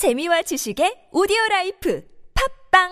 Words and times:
재미와 0.00 0.40
지식의 0.40 1.12
오디오 1.12 1.36
라이프 1.50 2.02
팟빵 2.72 2.88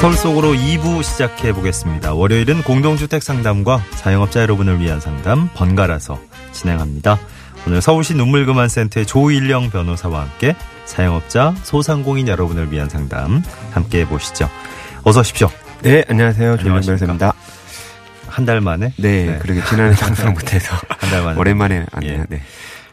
서울 0.00 0.14
속으로 0.14 0.54
2부 0.54 1.02
시작해 1.02 1.52
보겠습니다. 1.52 2.14
월요일은 2.14 2.62
공동주택 2.62 3.22
상담과 3.22 3.82
자영업자 3.96 4.40
여러분을 4.40 4.80
위한 4.80 5.00
상담 5.00 5.50
번갈아서 5.52 6.18
진행합니다. 6.52 7.18
오늘 7.66 7.82
서울시 7.82 8.14
눈물그만센터의 8.14 9.04
조일영 9.04 9.68
변호사와 9.68 10.22
함께 10.22 10.56
자영업자 10.86 11.54
소상공인 11.62 12.28
여러분을 12.28 12.72
위한 12.72 12.88
상담 12.88 13.42
함께 13.72 14.00
해보시죠. 14.00 14.48
어서 15.04 15.20
오십시오. 15.20 15.48
네, 15.82 16.04
안녕하세요. 16.08 16.56
안녕하십니까. 16.60 16.80
변호사입니다. 16.80 17.34
한 18.28 18.46
달 18.46 18.60
만에? 18.60 18.92
네, 18.96 19.38
그러게 19.42 19.62
지난해 19.64 19.94
방송 19.96 20.32
못해서 20.32 20.74
한 20.88 21.10
달 21.10 21.22
만에. 21.22 21.38
오랜만에 21.38 21.86
왔네요. 21.92 22.20
예. 22.20 22.24
네. 22.28 22.42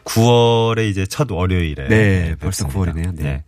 9월에 0.04 0.88
이제 0.90 1.06
첫 1.06 1.30
월요일에. 1.30 1.88
네, 1.88 2.34
벌써 2.40 2.64
뵙습니다. 2.66 2.92
9월이네요. 2.92 3.16
네. 3.16 3.44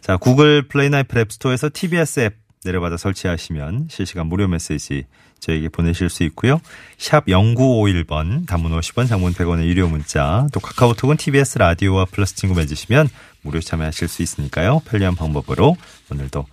자, 0.00 0.16
구글 0.16 0.66
플레이나 0.68 0.90
애플 0.90 1.18
앱 1.18 1.32
스토어에서 1.32 1.70
TBS 1.72 2.20
앱 2.20 2.34
내려받아 2.64 2.96
설치하시면 2.98 3.86
실시간 3.90 4.26
무료 4.26 4.46
메시지 4.48 5.04
저에게 5.38 5.70
보내실 5.70 6.10
수 6.10 6.24
있고요. 6.24 6.60
샵 6.98 7.24
0951번 7.26 8.46
단문 8.46 8.78
50원 8.78 9.08
장문 9.08 9.32
100원의 9.32 9.64
유료 9.64 9.88
문자 9.88 10.46
또 10.52 10.60
카카오톡은 10.60 11.16
TBS 11.16 11.56
라디오와 11.58 12.04
플러스 12.06 12.34
친구 12.34 12.54
맺으시면 12.56 13.08
무료 13.40 13.60
참여하실 13.60 14.08
수 14.08 14.20
있으니까요. 14.22 14.80
편리한 14.84 15.14
방법으로 15.14 15.76
오늘도 16.10 16.40
어, 16.40 16.46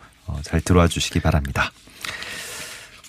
잘 0.44 0.62
들어와 0.62 0.88
주시기 0.88 1.20
바랍니다. 1.20 1.72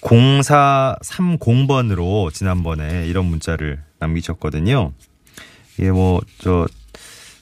0430번으로 0.03 2.33
지난번에 2.33 3.07
이런 3.07 3.27
문자를 3.27 3.83
남기셨거든요. 3.99 4.93
이게 5.79 5.91
뭐, 5.91 6.21
저, 6.39 6.67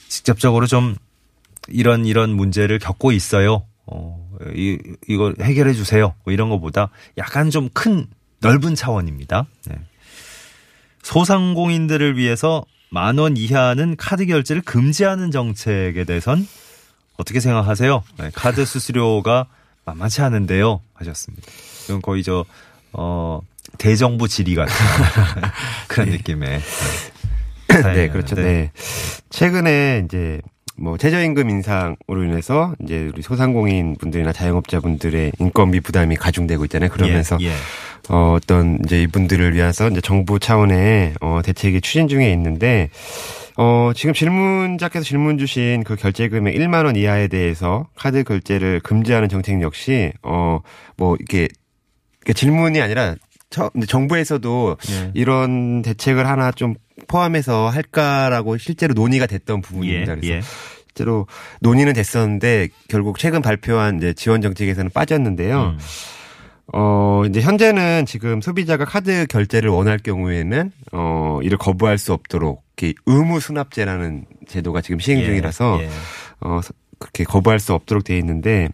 직접적으로 0.09 0.67
좀 0.67 0.97
이런 1.69 2.07
이런 2.07 2.31
문제를 2.31 2.79
겪고 2.79 3.13
있어요. 3.13 3.67
어, 3.87 4.29
이, 4.55 4.79
이거 5.09 5.33
해결해 5.41 5.73
주세요. 5.75 6.15
뭐 6.25 6.33
이런 6.33 6.49
것보다 6.49 6.91
약간 7.19 7.51
좀 7.51 7.69
큰 7.73 8.07
넓은 8.41 8.75
차원입니다. 8.75 9.47
네. 9.67 9.77
소상공인들을 11.03 12.17
위해서 12.17 12.65
만 12.91 13.19
원 13.19 13.37
이하는 13.37 13.97
카드 13.97 14.27
결제를 14.27 14.63
금지하는 14.63 15.31
정책에 15.31 16.05
대해선 16.05 16.47
어떻게 17.17 17.41
생각하세요? 17.41 18.03
네, 18.19 18.31
카드 18.35 18.65
수수료가 18.65 19.47
만만치 19.87 20.21
않은데요. 20.21 20.81
하셨습니다. 20.95 21.47
이건 21.89 22.03
거의 22.03 22.23
저, 22.23 22.45
어, 22.93 23.41
대정부 23.79 24.29
질의 24.29 24.57
같은 24.57 24.75
그런 25.89 26.11
느낌의. 26.11 26.61
네, 27.69 27.83
사연이었는데. 27.83 28.09
그렇죠. 28.09 28.37
네. 28.37 28.71
최근에 29.31 30.03
이제 30.05 30.41
뭐 30.79 30.99
최저임금 30.99 31.49
인상으로 31.49 32.25
인해서 32.25 32.75
이제 32.83 33.11
우리 33.13 33.23
소상공인 33.23 33.97
분들이나 33.97 34.33
자영업자 34.33 34.81
분들의 34.81 35.33
인건비 35.39 35.81
부담이 35.81 36.17
가중되고 36.17 36.65
있잖아요. 36.67 36.91
그러면서 36.91 37.39
예, 37.41 37.47
예. 37.47 37.53
어, 38.09 38.35
어떤 38.37 38.79
이제 38.85 39.03
이분들을 39.03 39.55
위해서 39.55 39.89
이제 39.89 40.01
정부 40.01 40.39
차원의 40.39 41.15
어, 41.21 41.41
대책이 41.43 41.81
추진 41.81 42.09
중에 42.09 42.31
있는데 42.33 42.91
어, 43.57 43.93
지금 43.95 44.13
질문자께서 44.13 45.05
질문 45.05 45.39
주신 45.39 45.83
그 45.83 45.97
결제 45.97 46.29
금액 46.29 46.55
1만 46.55 46.85
원 46.85 46.95
이하에 46.95 47.29
대해서 47.29 47.89
카드 47.95 48.23
결제를 48.23 48.81
금지하는 48.81 49.29
정책 49.29 49.63
역시 49.63 50.13
어, 50.23 50.61
뭐 50.97 51.17
이게 51.21 51.49
이게 52.23 52.33
질문이 52.33 52.81
아니라 52.81 53.15
정부에서도 53.49 54.77
예. 54.91 55.11
이런 55.15 55.83
대책을 55.83 56.27
하나 56.27 56.51
좀 56.51 56.75
포함해서 57.09 57.69
할까라고 57.69 58.59
실제로 58.59 58.93
논의가 58.93 59.27
됐던 59.27 59.63
부분입니다. 59.63 60.13
예, 60.13 60.17
그래서 60.17 60.35
예. 60.35 60.41
실제로 60.89 61.27
논의는 61.61 61.93
됐었는데 61.93 62.69
결국 62.89 63.19
최근 63.19 63.41
발표한 63.43 63.99
이제 63.99 64.13
지원 64.13 64.43
정책에서는 64.43 64.91
빠졌는데요. 64.93 65.63
음. 65.63 65.79
어, 66.73 67.23
이제 67.29 67.41
현재는 67.41 68.07
지금 68.07 68.41
소비자가 68.41 68.85
카드 68.85 69.27
결제를 69.27 69.71
원할 69.71 69.99
경우에는 69.99 70.73
어, 70.93 71.39
이를 71.43 71.57
거부할 71.59 71.97
수 71.97 72.13
없도록 72.13 72.66
이렇게 72.79 72.95
의무 73.07 73.41
수납제라는 73.41 74.27
제도가 74.47 74.83
지금 74.83 74.99
시행 75.01 75.21
예, 75.21 75.25
중이라서 75.25 75.79
예. 75.83 75.89
어, 76.41 76.61
서- 76.63 76.75
그렇게 76.99 77.25
거부할 77.25 77.59
수 77.61 77.75
없도록 77.75 78.05
돼 78.05 78.17
있는데 78.19 78.69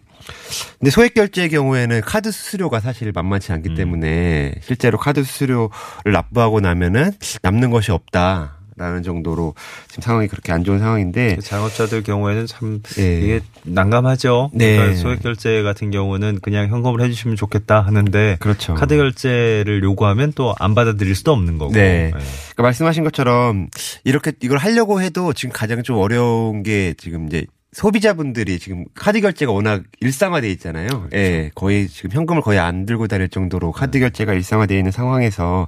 근데 0.79 0.91
소액 0.91 1.13
결제의 1.13 1.49
경우에는 1.49 1.99
카드 2.01 2.31
수수료가 2.31 2.79
사실 2.79 3.11
만만치 3.13 3.51
않기 3.51 3.69
음. 3.71 3.75
때문에 3.75 4.55
실제로 4.61 4.97
카드 4.97 5.23
수수료를 5.23 5.69
납부하고 6.13 6.61
나면은 6.61 7.11
남는 7.41 7.69
것이 7.71 7.91
없다 7.91 8.59
라는 8.75 9.03
정도로 9.03 9.53
지금 9.87 10.01
상황이 10.01 10.27
그렇게 10.27 10.51
안 10.51 10.63
좋은 10.63 10.79
상황인데 10.79 11.37
자영업자들 11.37 12.03
경우에는 12.03 12.47
참 12.47 12.81
예. 12.97 13.19
이게 13.21 13.39
난감하죠. 13.63 14.51
네. 14.53 14.77
그러니까 14.77 14.99
소액 14.99 15.21
결제 15.21 15.61
같은 15.61 15.91
경우는 15.91 16.39
그냥 16.41 16.67
현금으로 16.69 17.03
해주시면 17.03 17.35
좋겠다 17.35 17.81
하는데 17.81 18.37
그렇죠. 18.39 18.73
카드 18.75 18.95
결제를 18.95 19.83
요구하면 19.83 20.33
또 20.33 20.53
안 20.59 20.75
받아들일 20.75 21.15
수도 21.15 21.31
없는 21.33 21.57
거고. 21.57 21.73
네. 21.73 21.79
예. 21.79 22.09
그러니까 22.11 22.63
말씀하신 22.63 23.03
것처럼 23.03 23.67
이렇게 24.03 24.31
이걸 24.41 24.57
하려고 24.57 25.01
해도 25.01 25.33
지금 25.33 25.51
가장 25.53 25.83
좀 25.83 25.97
어려운 25.97 26.63
게 26.63 26.93
지금 26.97 27.27
이제 27.27 27.45
소비자분들이 27.73 28.59
지금 28.59 28.85
카드 28.95 29.19
결제가 29.19 29.51
워낙 29.51 29.83
일상화돼 29.99 30.49
있잖아요. 30.51 30.87
예, 31.13 31.51
거의 31.55 31.87
지금 31.87 32.11
현금을 32.11 32.41
거의 32.41 32.59
안 32.59 32.85
들고 32.85 33.07
다닐 33.07 33.29
정도로 33.29 33.71
카드 33.71 33.99
결제가 33.99 34.33
일상화돼 34.33 34.77
있는 34.77 34.91
상황에서 34.91 35.65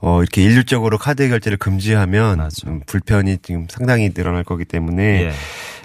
어 0.00 0.20
이렇게 0.22 0.42
일률적으로 0.42 0.98
카드 0.98 1.28
결제를 1.28 1.58
금지하면 1.58 2.38
맞아. 2.38 2.54
좀 2.56 2.80
불편이 2.86 3.38
지금 3.42 3.66
상당히 3.68 4.10
늘어날 4.14 4.44
거기 4.44 4.64
때문에 4.64 5.24
예. 5.24 5.32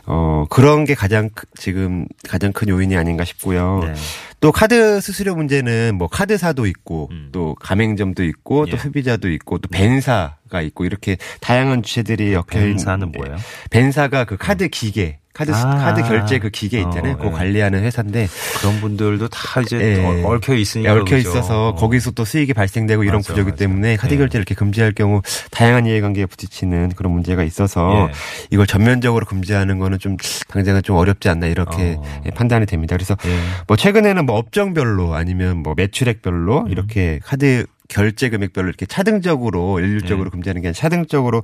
어 0.06 0.46
그런 0.50 0.86
게 0.86 0.96
가장 0.96 1.30
크- 1.34 1.46
지금 1.58 2.08
가장 2.28 2.54
큰 2.54 2.70
요인이 2.70 2.96
아닌가 2.96 3.26
싶고요. 3.26 3.82
네. 3.84 3.94
또 4.40 4.52
카드 4.52 5.02
수수료 5.02 5.36
문제는 5.36 5.96
뭐 5.98 6.08
카드사도 6.08 6.66
있고 6.68 7.10
음. 7.12 7.30
또 7.32 7.56
가맹점도 7.60 8.24
있고 8.24 8.66
또 8.68 8.74
예. 8.74 8.78
소비자도 8.78 9.30
있고 9.32 9.58
또 9.58 9.68
밴사가 9.70 10.62
있고 10.62 10.86
이렇게 10.86 11.18
다양한 11.42 11.84
주체들이 11.84 12.34
엮여 12.34 12.44
있는 12.54 12.68
밴사는 12.70 13.12
뭐예요? 13.12 13.36
벤사가 13.72 14.24
그 14.26 14.38
카드 14.38 14.68
기계 14.70 15.20
카드 15.38 15.54
수- 15.54 15.58
아. 15.68 15.76
카드 15.78 16.02
결제 16.02 16.40
그 16.40 16.50
기계 16.50 16.80
있잖아요. 16.80 17.14
어, 17.14 17.18
그거 17.18 17.28
예. 17.30 17.32
관리하는 17.32 17.84
회사인데 17.84 18.28
그런 18.60 18.82
분들도 18.82 19.28
다 19.28 19.62
이제 19.62 19.78
예. 20.00 20.04
얽- 20.04 20.26
얽혀 20.26 20.56
있으니까 20.56 20.94
얽혀 20.94 21.18
그죠. 21.18 21.30
있어서 21.30 21.70
어. 21.70 21.76
거기서 21.76 22.12
또 22.12 22.26
수익이 22.26 22.54
발생되고 22.54 23.04
이런 23.04 23.18
맞아, 23.18 23.34
구조기 23.34 23.52
맞아. 23.52 23.56
때문에 23.58 23.96
카드 23.98 24.14
예. 24.16 24.18
결제를 24.18 24.42
이렇게 24.42 24.56
금지할 24.56 24.94
경우 24.94 25.22
다양한 25.52 25.86
이해관계에 25.86 26.26
부딪히는 26.26 26.94
그런 26.96 27.14
문제가 27.14 27.44
있어서 27.44 28.08
예. 28.10 28.14
이걸 28.50 28.66
전면적으로 28.66 29.26
금지하는 29.28 29.78
거는 29.78 30.00
좀 30.00 30.18
당장은 30.50 30.82
좀 30.82 30.96
어렵지 30.96 31.30
않나 31.30 31.46
이렇게 31.46 31.98
어. 32.00 32.22
예, 32.26 32.32
판단이 32.32 32.66
됩니다. 32.66 32.96
그래서 32.96 33.16
예. 33.28 33.40
뭐 33.68 33.78
최근에는 33.78 34.26
뭐 34.26 34.38
업종별로 34.38 35.14
아니면 35.14 35.58
뭐 35.62 35.76
매출액별로 35.78 36.62
음. 36.62 36.68
이렇게 36.72 37.20
카드 37.24 37.66
결제 37.88 38.30
금액별로 38.30 38.68
이렇게 38.68 38.86
차등적으로 38.86 39.80
일률적으로 39.80 40.28
예. 40.28 40.32
금지하는 40.32 40.62
게 40.62 40.70
아니라 40.70 40.78
차등적으로 40.78 41.44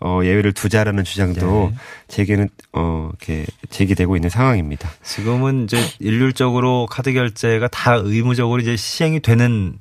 어 0.00 0.20
예외를 0.22 0.52
두자라는 0.52 1.04
주장도 1.04 1.70
예. 1.72 1.78
제기는 2.08 2.48
어 2.72 3.10
이렇게 3.10 3.46
제기되고 3.70 4.16
있는 4.16 4.28
상황입니다. 4.28 4.90
지금은 5.02 5.64
이제 5.64 5.78
일률적으로 5.98 6.86
카드 6.90 7.12
결제가 7.12 7.68
다 7.68 7.94
의무적으로 7.94 8.60
이제 8.60 8.76
시행이 8.76 9.20
되는 9.20 9.76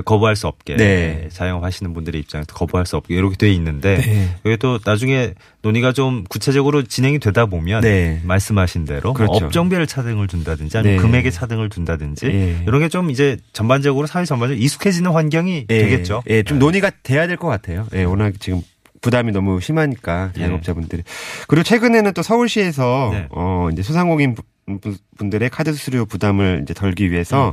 거부할 0.00 0.36
수 0.36 0.46
없게 0.46 0.76
네. 0.76 1.28
자영업 1.30 1.62
하시는 1.64 1.92
분들의 1.92 2.18
입장에서 2.22 2.46
거부할 2.54 2.86
수 2.86 2.96
없게 2.96 3.14
이렇게 3.14 3.36
돼 3.36 3.50
있는데 3.52 3.96
네. 3.98 4.28
이게 4.44 4.56
또 4.56 4.78
나중에 4.84 5.34
논의가 5.60 5.92
좀 5.92 6.24
구체적으로 6.30 6.82
진행이 6.82 7.18
되다 7.18 7.44
보면 7.46 7.82
네. 7.82 8.20
말씀하신 8.24 8.86
대로 8.86 9.02
뭐 9.02 9.12
그렇죠. 9.12 9.44
업종별 9.46 9.86
차등을 9.86 10.26
둔다든지 10.28 10.78
아니면 10.78 10.96
네. 10.96 11.02
금액의 11.02 11.30
차등을 11.32 11.68
둔다든지 11.68 12.26
예. 12.26 12.62
이런 12.66 12.80
게 12.80 12.88
좀 12.88 13.10
이제 13.10 13.36
전반적으로 13.52 14.06
사회 14.06 14.24
전반적으로 14.24 14.58
익숙해지는 14.62 15.10
환경이 15.12 15.66
예, 15.70 15.78
되겠죠. 15.82 16.22
예, 16.28 16.42
좀 16.42 16.58
논의가 16.58 16.90
돼야 17.02 17.26
될 17.26 17.36
것 17.36 17.48
같아요. 17.48 17.86
예, 17.94 18.04
워낙 18.04 18.32
지금 18.40 18.62
부담이 19.02 19.32
너무 19.32 19.60
심하니까 19.60 20.30
예. 20.36 20.40
자영업자분들이. 20.40 21.02
그리고 21.48 21.64
최근에는 21.64 22.12
또 22.14 22.22
서울시에서 22.22 23.10
네. 23.12 23.26
어 23.30 23.68
이제 23.72 23.82
소상공인 23.82 24.36
분- 24.80 24.96
분들의 25.18 25.50
카드 25.50 25.72
수수료 25.72 26.06
부담을 26.06 26.60
이제 26.62 26.72
덜기 26.72 27.10
위해서 27.10 27.48
음. 27.48 27.52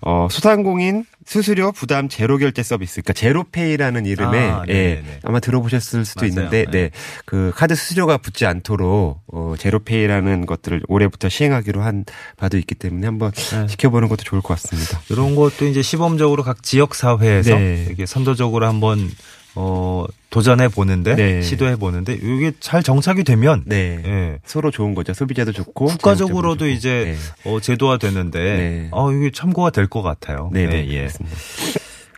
어 0.00 0.28
소상공인 0.30 1.04
수수료 1.24 1.72
부담 1.72 2.08
제로 2.08 2.38
결제 2.38 2.62
서비스, 2.62 3.02
그러니까 3.02 3.12
제로페이라는 3.14 4.06
이름의 4.06 4.50
아, 4.50 4.62
예. 4.68 5.02
아마 5.24 5.40
들어보셨을 5.40 6.04
수도 6.04 6.20
맞아요. 6.20 6.28
있는데, 6.28 6.64
네. 6.66 6.70
네, 6.70 6.90
그 7.24 7.50
카드 7.54 7.74
수수료가 7.74 8.18
붙지 8.18 8.46
않도록 8.46 9.22
어 9.26 9.54
제로페이라는 9.58 10.46
것들을 10.46 10.82
올해부터 10.86 11.28
시행하기로 11.28 11.82
한 11.82 12.04
바도 12.36 12.58
있기 12.58 12.76
때문에 12.76 13.06
한번 13.06 13.32
네. 13.32 13.66
지켜보는 13.66 14.08
것도 14.08 14.22
좋을 14.22 14.40
것 14.40 14.54
같습니다. 14.54 15.00
이런 15.10 15.34
것도 15.34 15.66
이제 15.66 15.82
시범적으로 15.82 16.44
각 16.44 16.62
지역 16.62 16.94
사회에서 16.94 17.56
네. 17.56 17.84
이렇게 17.88 18.06
선도적으로 18.06 18.66
한번 18.66 19.10
어, 19.56 20.04
도전해 20.30 20.68
보는데 20.68 21.14
네. 21.16 21.42
시도해 21.42 21.76
보는데 21.76 22.12
이게 22.14 22.52
잘 22.60 22.82
정착이 22.82 23.24
되면 23.24 23.62
네. 23.66 24.02
예. 24.04 24.38
서로 24.44 24.70
좋은 24.70 24.94
거죠. 24.94 25.14
소비자도 25.14 25.52
좋고 25.52 25.86
국가적으로도 25.86 26.66
자영업자도 26.66 26.68
이제 26.68 27.16
좋고. 27.42 27.50
어, 27.56 27.60
제도화 27.60 27.96
되는데 27.98 28.38
네. 28.38 28.88
어, 28.92 29.10
이게 29.12 29.30
참고가 29.30 29.70
될 29.70 29.88
것 29.88 30.02
같아요. 30.02 30.50
네, 30.52 30.66
네, 30.66 30.86
예, 30.88 30.94
예. 31.04 31.08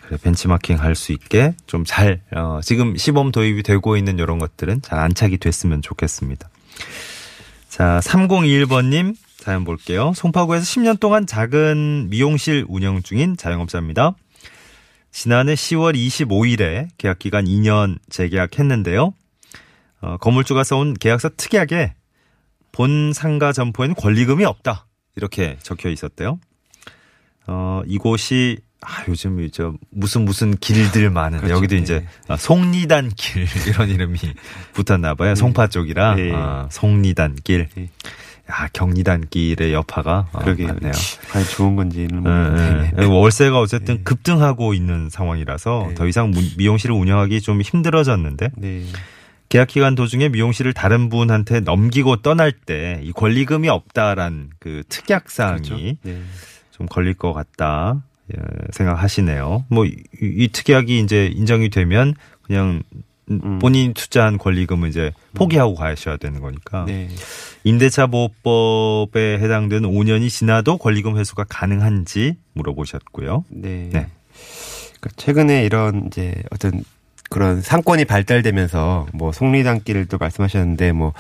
그래, 0.06 0.19
벤치마킹 0.23 0.81
할 0.81 0.94
수 0.94 1.12
있게 1.12 1.55
좀 1.67 1.85
잘, 1.87 2.20
어, 2.35 2.61
지금 2.62 2.96
시범 2.96 3.31
도입이 3.31 3.62
되고 3.62 3.96
있는 3.96 4.19
이런 4.19 4.38
것들은 4.38 4.82
잘 4.82 4.99
안착이 4.99 5.37
됐으면 5.38 5.82
좋겠습니다. 5.82 6.49
자, 7.69 8.00
3021번님 8.02 9.14
사연 9.37 9.64
볼게요. 9.64 10.12
송파구에서 10.17 10.64
10년 10.64 10.99
동안 10.99 11.26
작은 11.26 12.08
미용실 12.11 12.64
운영 12.69 13.02
중인 13.02 13.37
자영업자입니다. 13.37 14.14
지난해 15.10 15.55
10월 15.55 15.94
25일에 15.94 16.88
계약 16.99 17.19
기간 17.19 17.44
2년 17.46 17.99
재계약했는데요. 18.10 19.14
어, 20.00 20.16
건물주가 20.19 20.62
써온 20.64 20.94
계약서 20.94 21.31
특이하게 21.37 21.94
본 22.72 23.12
상가 23.12 23.52
점포에는 23.52 23.94
권리금이 23.96 24.44
없다. 24.44 24.87
이렇게 25.16 25.56
적혀 25.62 25.88
있었대요. 25.88 26.38
어, 27.46 27.82
이곳이 27.87 28.58
아, 28.81 29.02
요즘 29.08 29.40
이제 29.40 29.64
무슨 29.90 30.25
무슨 30.25 30.56
길들 30.56 31.10
많은데 31.10 31.46
그렇죠. 31.46 31.56
여기도 31.56 31.75
네. 31.75 31.81
이제 31.82 32.06
아, 32.28 32.37
송리단 32.37 33.10
길 33.16 33.46
이런 33.66 33.88
이름이 33.88 34.19
붙었나 34.72 35.14
봐요. 35.14 35.34
송파 35.34 35.66
쪽이라 35.69 36.14
네. 36.14 36.32
아, 36.32 36.69
송리단 36.70 37.38
길. 37.43 37.69
네. 38.49 38.53
야, 38.55 38.69
경리단 38.73 39.27
길의 39.29 39.73
여파가 39.73 40.29
어, 40.33 40.39
그러게요. 40.39 40.69
많네요. 40.69 40.93
과연 41.31 41.47
좋은 41.47 41.77
건지는 41.77 42.09
예, 42.11 42.15
모르겠는데. 42.21 42.93
예. 43.03 43.05
월세가 43.05 43.61
어쨌든 43.61 43.97
네. 43.99 44.03
급등하고 44.05 44.75
있는 44.75 45.11
상황이라서 45.11 45.87
네. 45.91 45.95
더 45.95 46.06
이상 46.06 46.31
무- 46.31 46.41
미용실을 46.56 46.95
운영하기 46.95 47.41
좀 47.43 47.61
힘들어졌는데 47.61 48.50
네. 48.56 48.85
계약 49.50 49.69
기간 49.69 49.95
도중에 49.95 50.29
미용실을 50.31 50.73
다른 50.75 51.09
분한테 51.09 51.61
넘기고 51.61 52.17
떠날 52.17 52.53
때 52.53 53.00
이 53.03 53.12
권리금이 53.12 53.69
없다란 53.69 54.51
그 54.59 54.83
특약 54.89 55.31
사항이 55.31 55.62
그렇죠. 55.69 55.77
네. 56.03 56.23
좀 56.71 56.87
걸릴 56.87 57.15
것 57.15 57.33
같다 57.33 58.03
예, 58.35 58.41
생각하시네요. 58.73 59.65
뭐이 59.69 60.49
특약이 60.53 61.01
이제 61.01 61.27
인정이 61.35 61.71
되면 61.71 62.15
그냥 62.43 62.83
음. 63.31 63.59
본인이 63.59 63.95
투자한 63.95 64.39
권리금을 64.39 64.89
이제 64.89 65.13
포기하고 65.35 65.75
가셔야 65.75 66.17
되는 66.17 66.41
거니까 66.41 66.85
네. 66.87 67.09
임대차 67.65 68.07
보호법에 68.07 69.39
해당되는 69.39 69.91
5년이 69.91 70.31
지나도 70.31 70.79
권리금 70.79 71.19
회수가 71.19 71.45
가능한지 71.49 72.37
물어보셨고요. 72.55 73.45
네. 73.51 73.89
네. 73.93 74.07
그러니까 75.01 75.11
최근에 75.17 75.65
이런 75.65 76.07
이제 76.07 76.35
어떤 76.51 76.83
그런 77.31 77.61
상권이 77.61 78.07
발달되면서 78.07 79.09
뭐 79.13 79.33
속리단길도 79.33 80.17
말씀하셨는데 80.19 80.93
뭐 80.93 81.13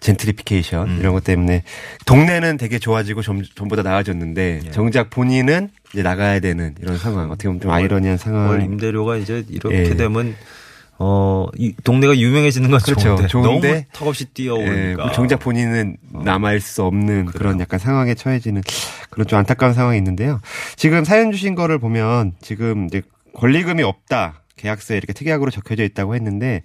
젠트리피케이션 0.00 0.88
음. 0.88 0.98
이런 1.00 1.12
것 1.12 1.24
때문에 1.24 1.64
동네는 2.04 2.56
되게 2.58 2.78
좋아지고 2.78 3.22
좀 3.22 3.42
전보다 3.42 3.82
나아졌는데 3.82 4.60
예. 4.66 4.70
정작 4.70 5.10
본인은 5.10 5.70
이제 5.92 6.02
나가야 6.02 6.40
되는 6.40 6.74
이런 6.80 6.98
상황 6.98 7.30
어떻게 7.30 7.48
보면 7.48 7.60
좀 7.60 7.70
아이러니한 7.70 8.16
상황. 8.16 8.48
월 8.48 8.62
임대료가 8.62 9.16
이제 9.16 9.44
이렇게 9.48 9.76
예. 9.76 9.96
되면 9.96 10.36
어, 10.98 11.46
이 11.58 11.74
동네가 11.84 12.16
유명해지는 12.16 12.70
건 12.70 12.80
그렇죠. 12.80 13.00
좋은데, 13.00 13.26
좋은데 13.28 13.68
너무 13.72 13.82
턱없이 13.92 14.24
예, 14.24 14.32
뛰어오니까. 14.32 15.02
뭐 15.02 15.12
정작 15.12 15.40
본인은 15.40 15.98
남아있을 16.12 16.60
수 16.60 16.82
없는 16.84 17.26
그런 17.26 17.52
그래요. 17.52 17.62
약간 17.62 17.78
상황에 17.78 18.14
처해지는 18.14 18.62
그런 19.10 19.26
좀 19.26 19.38
안타까운 19.38 19.74
상황이 19.74 19.98
있는데요. 19.98 20.40
지금 20.76 21.04
사연 21.04 21.32
주신 21.32 21.54
거를 21.54 21.78
보면 21.78 22.32
지금 22.40 22.86
이제 22.86 23.02
권리금이 23.34 23.82
없다. 23.82 24.42
계약서에 24.56 24.96
이렇게 24.96 25.12
특약으로 25.12 25.50
적혀져 25.50 25.84
있다고 25.84 26.14
했는데 26.14 26.62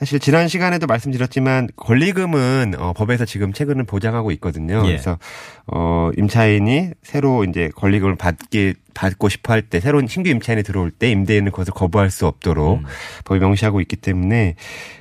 사실 0.00 0.18
지난 0.18 0.48
시간에도 0.48 0.86
말씀드렸지만 0.86 1.68
권리금은 1.76 2.72
어, 2.78 2.94
법에서 2.94 3.26
지금 3.26 3.52
최근은 3.52 3.84
보장하고 3.84 4.30
있거든요. 4.32 4.80
예. 4.86 4.88
그래서 4.88 5.18
어 5.66 6.10
임차인이 6.16 6.92
새로 7.02 7.44
이제 7.44 7.70
권리금을 7.76 8.16
받기 8.16 8.74
받고 8.94 9.28
싶어 9.28 9.52
할 9.52 9.60
때 9.62 9.78
새로운 9.78 10.06
신규 10.06 10.30
임차인이 10.30 10.62
들어올 10.62 10.90
때 10.90 11.10
임대인은 11.10 11.52
그것을 11.52 11.74
거부할 11.74 12.10
수 12.10 12.26
없도록 12.26 12.78
음. 12.78 12.84
법이 13.26 13.40
명시하고 13.40 13.82
있기 13.82 13.96
때문에 13.96 14.56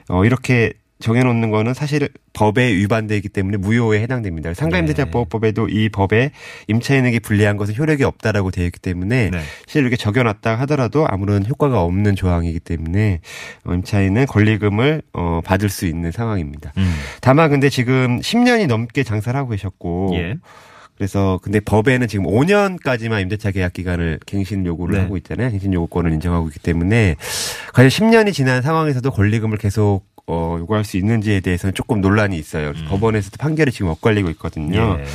어 0.09 0.25
이렇게 0.25 0.73
정해놓는 0.99 1.49
거는 1.49 1.73
사실 1.73 2.09
법에 2.33 2.73
위반되기 2.73 3.29
때문에 3.29 3.57
무효에 3.57 4.01
해당됩니다. 4.01 4.53
상가임대차보호법에도 4.53 5.69
이 5.69 5.87
법에 5.89 6.31
임차인에게 6.67 7.19
불리한 7.19 7.55
것은 7.55 7.75
효력이 7.75 8.03
없다라고 8.03 8.51
되어 8.51 8.65
있기 8.65 8.79
때문에 8.79 9.29
네. 9.29 9.39
실제 9.65 9.79
이렇게 9.79 9.95
적용놨다 9.95 10.55
하더라도 10.59 11.07
아무런 11.07 11.45
효과가 11.45 11.81
없는 11.81 12.15
조항이기 12.15 12.59
때문에 12.59 13.21
어, 13.63 13.73
임차인은 13.73 14.25
권리금을 14.25 15.01
어, 15.13 15.39
받을 15.43 15.69
수 15.69 15.85
있는 15.85 16.11
상황입니다. 16.11 16.73
음. 16.77 16.93
다만 17.21 17.49
근데 17.49 17.69
지금 17.69 18.19
10년이 18.19 18.67
넘게 18.67 19.03
장사를 19.03 19.37
하고 19.37 19.51
계셨고 19.51 20.11
예. 20.15 20.35
그래서 20.97 21.39
근데 21.41 21.61
법에는 21.61 22.09
지금 22.09 22.25
5년까지만 22.25 23.21
임대차 23.21 23.51
계약 23.51 23.71
기간을 23.71 24.19
갱신 24.25 24.65
요구를 24.65 24.95
네. 24.95 25.01
하고 25.01 25.15
있잖아요. 25.15 25.49
갱신 25.49 25.73
요구권을 25.73 26.11
인정하고 26.11 26.49
있기 26.49 26.59
때문에 26.59 27.15
과연 27.73 27.87
10년이 27.87 28.33
지난 28.33 28.61
상황에서도 28.61 29.09
권리금을 29.09 29.57
계속 29.57 30.03
어, 30.29 30.57
요구할 30.59 30.83
수 30.83 30.97
있는지에 30.97 31.39
대해서는 31.39 31.73
조금 31.73 32.01
논란이 32.01 32.37
있어요. 32.37 32.71
그래서 32.71 32.87
법원에서도 32.87 33.37
판결이 33.37 33.71
지금 33.71 33.87
엇갈리고 33.89 34.29
있거든요. 34.31 34.93
음. 34.93 34.99
예. 35.01 35.05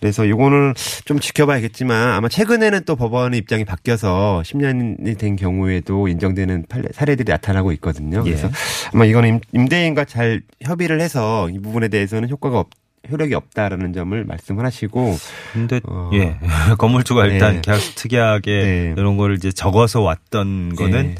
그래서 0.00 0.28
요거는 0.28 0.74
좀 1.06 1.18
지켜봐야겠지만 1.20 2.12
아마 2.12 2.28
최근에는 2.28 2.82
또 2.84 2.96
법원의 2.96 3.38
입장이 3.38 3.64
바뀌어서 3.64 4.42
10년이 4.44 5.16
된 5.18 5.36
경우에도 5.36 6.08
인정되는 6.08 6.66
사례들이 6.92 7.30
나타나고 7.30 7.72
있거든요. 7.72 8.18
예. 8.26 8.30
그래서 8.30 8.50
아마 8.92 9.04
이거는 9.06 9.28
임- 9.28 9.40
임대인과 9.52 10.04
잘 10.04 10.42
협의를 10.62 11.00
해서 11.00 11.48
이 11.50 11.58
부분에 11.58 11.88
대해서는 11.88 12.28
효과가 12.28 12.58
없, 12.58 12.68
효력이 13.10 13.34
없다라는 13.34 13.92
점을 13.94 14.24
말씀을 14.24 14.64
하시고 14.66 15.16
근데 15.52 15.80
어. 15.84 16.10
예 16.12 16.36
건물주가 16.76 17.24
일단 17.26 17.54
네. 17.56 17.60
계약서 17.62 17.92
특이하게 17.94 18.62
네. 18.62 18.94
이런 18.98 19.16
거를 19.16 19.36
이제 19.36 19.50
적어서 19.52 20.00
왔던 20.02 20.74
거는 20.74 21.02
네. 21.08 21.14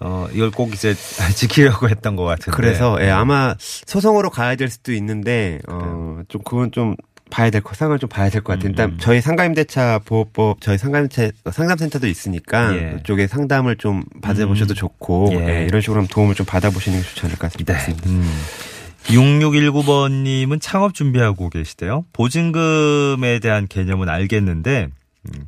어 0.00 0.28
이걸 0.32 0.50
꼭 0.50 0.72
이제 0.74 0.94
지키려고 1.34 1.88
했던 1.88 2.16
것 2.16 2.24
같은데. 2.24 2.54
그래서 2.56 2.98
예, 3.00 3.10
아마 3.10 3.54
소송으로 3.58 4.30
가야 4.30 4.56
될 4.56 4.68
수도 4.68 4.92
있는데 4.92 5.60
어, 5.68 6.20
좀 6.28 6.42
그건 6.44 6.70
좀 6.72 6.96
봐야 7.28 7.50
될 7.50 7.60
거, 7.60 7.74
상황을 7.74 7.98
좀 7.98 8.08
봐야 8.08 8.30
될 8.30 8.40
것 8.42 8.52
같아요. 8.52 8.68
일단 8.70 8.90
음. 8.90 8.98
저희 9.00 9.20
상가임대차 9.20 10.00
보호법, 10.04 10.60
저희 10.60 10.78
상가임대 10.78 11.32
상담센터도 11.50 12.06
있으니까 12.06 12.76
예. 12.76 12.90
그쪽에 12.98 13.26
상담을 13.26 13.76
좀 13.76 14.04
받아보셔도 14.22 14.74
음. 14.74 14.76
좋고 14.76 15.28
예. 15.32 15.48
예, 15.62 15.64
이런 15.64 15.80
식으로 15.80 16.06
도움을 16.06 16.34
좀 16.36 16.46
받아보시는 16.46 17.00
게 17.00 17.04
좋지 17.04 17.26
않을까 17.26 17.48
네. 17.48 17.58
싶습니다. 17.58 18.10
음. 18.10 18.32
6619번님은 19.06 20.60
창업 20.60 20.94
준비하고 20.94 21.50
계시대요. 21.50 22.04
보증금에 22.12 23.38
대한 23.40 23.66
개념은 23.68 24.08
알겠는데, 24.08 24.84
음, 24.86 24.92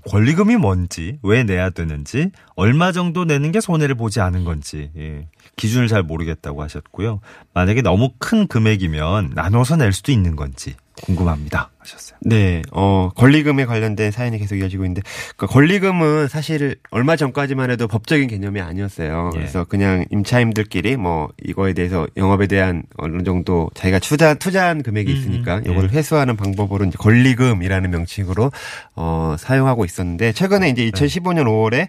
권리금이 0.07 0.57
뭔지, 0.57 1.19
왜 1.23 1.45
내야 1.45 1.71
되는지, 1.71 2.31
얼마 2.57 2.93
정도 2.93 3.25
내는 3.25 3.53
게 3.53 3.61
손해를 3.61 3.95
보지 3.95 4.21
않은 4.21 4.45
건지, 4.45 4.91
예, 4.97 5.29
기준을 5.59 5.89
잘 5.89 6.03
모르겠다고 6.03 6.63
하셨고요. 6.63 7.21
만약에 7.53 7.83
너무 7.83 8.13
큰 8.19 8.47
금액이면 8.47 9.33
나눠서 9.35 9.77
낼 9.77 9.93
수도 9.93 10.13
있는 10.13 10.37
건지 10.37 10.75
궁금합니다. 11.03 11.71
하셨어요. 11.79 12.19
네, 12.23 12.63
어, 12.73 13.11
권리금에 13.15 13.65
관련된 13.67 14.11
사연이 14.11 14.39
계속 14.39 14.57
이어지고 14.57 14.85
있는데, 14.85 15.03
그 15.37 15.47
권리금은 15.47 16.29
사실 16.29 16.77
얼마 16.91 17.17
전까지만 17.17 17.71
해도 17.71 17.87
법적인 17.87 18.29
개념이 18.29 18.61
아니었어요. 18.61 19.31
예. 19.35 19.39
그래서 19.39 19.65
그냥 19.65 20.05
임차인들끼리 20.11 20.97
뭐 20.97 21.29
이거에 21.45 21.73
대해서 21.73 22.07
영업에 22.17 22.47
대한 22.47 22.83
어느 22.97 23.23
정도 23.23 23.71
자기가 23.75 24.01
투자, 24.01 24.35
투자한 24.35 24.83
금액이 24.83 25.13
음, 25.13 25.17
있으니까 25.17 25.63
예. 25.67 25.71
이거를 25.71 25.91
회수하는 25.91 26.37
방법으로 26.37 26.85
이제 26.85 26.97
권리금이라는 26.99 27.91
명칭으로, 27.91 28.51
어, 28.97 29.37
사용하고 29.39 29.85
있었는데, 29.85 30.33
최근에 30.33 30.71
이제 30.71 30.91
2015년 30.91 31.45
5월에 31.45 31.89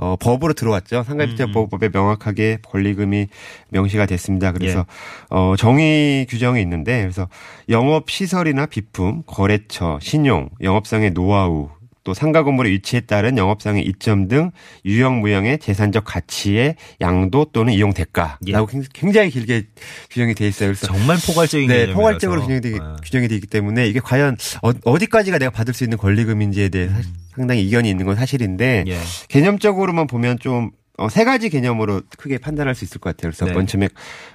어, 0.00 0.16
법으로 0.16 0.54
들어왔죠. 0.54 1.02
상가임대차보호법에 1.02 1.90
명확하게 1.92 2.60
권리금이 2.64 3.26
명시가 3.68 4.06
됐습니다. 4.06 4.50
그래서 4.50 4.86
어, 5.28 5.54
정의 5.58 6.26
규정이 6.26 6.60
있는데 6.62 7.02
그래서 7.02 7.28
영업 7.68 8.10
시설이나 8.10 8.64
비품, 8.64 9.22
거래처, 9.26 9.98
신용, 10.00 10.48
영업상의 10.62 11.10
노하우, 11.10 11.68
또 12.02 12.14
상가 12.14 12.42
건물의 12.42 12.72
위치에 12.72 13.00
따른 13.00 13.36
영업상의 13.36 13.84
이점 13.84 14.26
등 14.26 14.52
유형 14.86 15.20
무형의 15.20 15.58
재산적 15.58 16.04
가치의 16.06 16.76
양도 17.02 17.44
또는 17.52 17.74
이용 17.74 17.92
대가라고 17.92 18.68
예. 18.74 18.82
굉장히 18.94 19.28
길게 19.28 19.64
규정이 20.10 20.34
돼 20.34 20.48
있어요. 20.48 20.68
그래서 20.70 20.86
정말 20.86 21.18
포괄적인 21.18 21.68
네. 21.68 21.92
포괄적으로 21.92 22.40
규정이, 22.40 22.60
되기, 22.62 22.78
아. 22.80 22.96
규정이 23.02 23.28
되기 23.28 23.46
때문에 23.46 23.86
이게 23.86 24.00
과연 24.00 24.38
어, 24.62 24.98
디까지가 24.98 25.38
내가 25.38 25.50
받을 25.50 25.74
수 25.74 25.84
있는 25.84 25.98
권리금인지에 25.98 26.70
대해 26.70 26.88
서 26.88 27.29
상당히 27.40 27.62
이견이 27.62 27.88
있는 27.88 28.04
건 28.04 28.16
사실인데 28.16 28.84
예. 28.86 28.98
개념적으로만 29.28 30.06
보면 30.06 30.38
좀, 30.38 30.70
어, 30.98 31.08
세 31.08 31.24
가지 31.24 31.48
개념으로 31.48 32.02
크게 32.18 32.36
판단할 32.36 32.74
수 32.74 32.84
있을 32.84 33.00
것 33.00 33.16
같아요. 33.16 33.30
그래서 33.32 33.46
네. 33.46 33.52
먼저 33.52 33.72
처음에, 33.72 33.88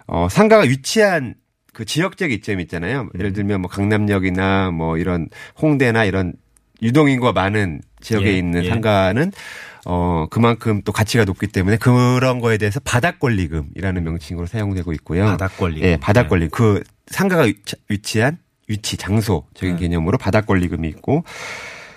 어, 0.07 0.27
상가가 0.29 0.63
위치한 0.63 1.35
그 1.71 1.85
지역적 1.85 2.31
이점이 2.31 2.63
있잖아요. 2.63 3.01
음. 3.01 3.09
예를 3.19 3.33
들면 3.33 3.61
뭐 3.61 3.69
강남역이나 3.69 4.71
뭐 4.71 4.97
이런 4.97 5.27
홍대나 5.61 6.05
이런 6.05 6.33
유동인구가 6.81 7.31
많은 7.33 7.81
지역에 8.01 8.27
예, 8.33 8.37
있는 8.37 8.63
예. 8.65 8.69
상가는 8.69 9.31
어 9.85 10.25
그만큼 10.31 10.81
또 10.83 10.91
가치가 10.91 11.25
높기 11.25 11.47
때문에 11.47 11.77
그런 11.77 12.39
거에 12.39 12.57
대해서 12.57 12.79
바닥 12.79 13.19
권리금이라는 13.19 14.03
명칭으로 14.03 14.47
사용되고 14.47 14.93
있고요. 14.93 15.25
바닥 15.25 15.57
권리금. 15.57 15.87
예, 15.87 15.97
바닥 15.97 16.23
네. 16.23 16.29
권리금. 16.29 16.49
그 16.51 16.83
상가가 17.07 17.43
위치- 17.43 17.75
위치한 17.89 18.37
위치 18.67 18.97
장소적인 18.97 19.75
네. 19.75 19.81
개념으로 19.81 20.17
바닥 20.17 20.47
권리금이 20.47 20.87
있고 20.89 21.23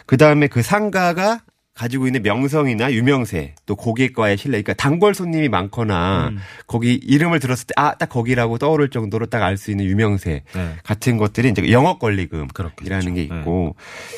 그 0.08 0.16
다음에 0.16 0.46
그 0.48 0.62
상가가 0.62 1.40
가지고 1.74 2.08
있는 2.08 2.22
명성이나 2.24 2.90
유명세 2.92 3.54
또 3.64 3.76
고객과의 3.76 4.36
신뢰 4.36 4.60
그러니까 4.60 4.74
단골 4.74 5.14
손님이 5.14 5.48
많거나 5.48 6.30
음. 6.32 6.38
거기 6.66 6.94
이름을 6.94 7.38
들었을 7.38 7.68
때 7.68 7.74
아 7.76 7.94
딱 7.94 8.08
거기라고 8.08 8.58
떠오를 8.58 8.90
정도로 8.90 9.26
딱 9.26 9.44
알 9.44 9.56
수 9.56 9.70
있는 9.70 9.84
유명세 9.84 10.42
네. 10.56 10.72
같은 10.82 11.18
것들이 11.18 11.50
이제 11.50 11.70
영업 11.70 12.00
권리금이라는 12.00 12.48
그렇겠죠. 12.52 13.14
게 13.14 13.22
있고 13.22 13.76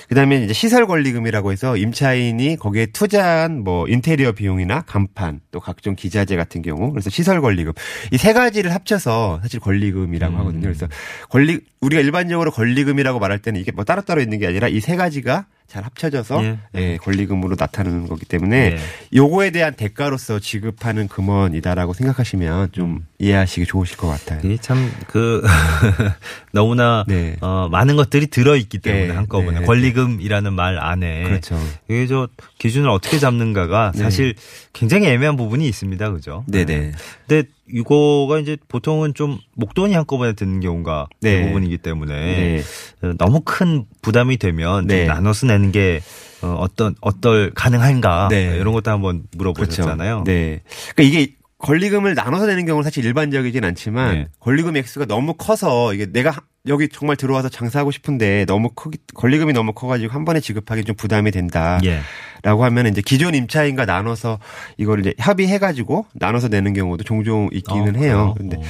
그다음에 0.08 0.42
이제 0.44 0.54
시설 0.54 0.86
권리금이라고 0.86 1.52
해서 1.52 1.76
임차인이 1.76 2.56
거기에 2.56 2.86
투자한 2.86 3.62
뭐 3.62 3.86
인테리어 3.88 4.32
비용이나 4.32 4.80
간판 4.86 5.40
또 5.50 5.60
각종 5.60 5.94
기자재 5.96 6.36
같은 6.36 6.62
경우 6.62 6.90
그래서 6.92 7.10
시설 7.10 7.42
권리금 7.42 7.74
이 8.12 8.16
세 8.16 8.32
가지를 8.32 8.72
합쳐서 8.74 9.40
사실 9.42 9.60
권리금이라고 9.60 10.32
음. 10.34 10.40
하거든요. 10.40 10.62
그래서 10.62 10.88
권리 11.28 11.60
우리가 11.82 12.00
일반적으로 12.00 12.52
권리금이라고 12.52 13.18
말할 13.18 13.40
때는 13.40 13.60
이게 13.60 13.70
뭐 13.72 13.84
따로따로 13.84 14.22
있는 14.22 14.38
게 14.38 14.46
아니라 14.46 14.68
이 14.68 14.80
세 14.80 14.96
가지가 14.96 15.44
잘 15.70 15.84
합쳐져서 15.84 16.44
예. 16.44 16.58
예, 16.74 16.96
권리금으로 16.96 17.54
나타나는 17.58 18.08
거기 18.08 18.26
때문에 18.26 18.56
예. 18.56 18.78
요거에 19.14 19.50
대한 19.50 19.74
대가로서 19.74 20.40
지급하는 20.40 21.06
금원이다라고 21.06 21.92
생각하시면 21.92 22.72
좀 22.72 23.06
이해하시기 23.20 23.66
좋으실 23.66 23.98
것 23.98 24.08
같아요. 24.08 24.40
이게 24.42 24.56
참, 24.56 24.90
그, 25.06 25.42
너무나, 26.52 27.04
네. 27.06 27.36
어, 27.42 27.68
많은 27.70 27.96
것들이 27.96 28.28
들어있기 28.28 28.78
때문에 28.78 29.08
네, 29.08 29.12
한꺼번에 29.12 29.60
네, 29.60 29.66
권리금이라는 29.66 30.54
말 30.54 30.78
안에. 30.78 31.24
그렇죠. 31.24 31.60
이게 31.88 32.06
저 32.06 32.28
기준을 32.58 32.88
어떻게 32.88 33.18
잡는가가 33.18 33.92
네. 33.94 34.02
사실 34.02 34.34
굉장히 34.72 35.08
애매한 35.08 35.36
부분이 35.36 35.68
있습니다. 35.68 36.10
그죠? 36.12 36.44
네네. 36.48 36.92
근데 37.28 37.48
이거가 37.68 38.38
이제 38.38 38.56
보통은 38.68 39.12
좀 39.12 39.38
목돈이 39.54 39.92
한꺼번에 39.94 40.32
드는 40.32 40.60
경우가 40.60 41.08
네. 41.20 41.42
대부분이기 41.42 41.76
때문에 41.78 42.14
네. 42.14 42.62
어, 43.02 43.12
너무 43.18 43.42
큰 43.44 43.84
부담이 44.00 44.38
되면 44.38 44.86
네. 44.86 45.04
좀 45.04 45.14
나눠서 45.14 45.46
내는 45.46 45.72
게 45.72 46.00
어, 46.40 46.56
어떤 46.58 46.94
어떨 47.02 47.52
가능한가 47.54 48.28
네. 48.30 48.56
이런 48.58 48.72
것도 48.72 48.90
한번 48.90 49.24
물어보셨잖아요. 49.36 50.24
네. 50.24 50.62
그러니까 50.94 51.02
이게 51.02 51.34
권리금을 51.60 52.14
나눠서 52.14 52.46
내는 52.46 52.64
경우는 52.66 52.82
사실 52.84 53.04
일반적이진 53.04 53.64
않지만 53.64 54.14
네. 54.14 54.28
권리금 54.40 54.76
액수가 54.76 55.06
너무 55.06 55.34
커서 55.34 55.94
이게 55.94 56.06
내가 56.06 56.30
하- 56.30 56.40
여기 56.66 56.88
정말 56.88 57.16
들어와서 57.16 57.48
장사하고 57.48 57.90
싶은데 57.90 58.44
너무 58.46 58.70
크기 58.74 58.98
권리금이 59.14 59.52
너무 59.52 59.72
커가지고 59.72 60.12
한 60.12 60.24
번에 60.24 60.40
지급하기 60.40 60.84
좀 60.84 60.94
부담이 60.96 61.30
된다라고 61.30 61.86
예. 61.86 62.02
하면 62.44 62.86
이제 62.86 63.00
기존 63.04 63.34
임차인과 63.34 63.86
나눠서 63.86 64.38
이걸 64.76 65.00
이제 65.00 65.14
협의해가지고 65.18 66.06
나눠서 66.14 66.48
내는 66.48 66.72
경우도 66.74 67.04
종종 67.04 67.48
있기는 67.52 67.96
어, 67.96 67.98
해요. 67.98 68.34
근데 68.36 68.56
어. 68.56 68.60